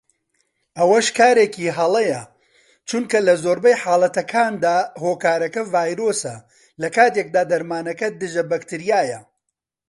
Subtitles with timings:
[0.77, 2.21] ئەوەش کارێکی هەڵەیە
[2.89, 6.35] چونکە لە زۆربەی حاڵەتەکاندا هۆکارەکە ڤایرۆسە
[6.81, 9.19] لەکاتێکدا دەرمانەکە دژە بەکتریایە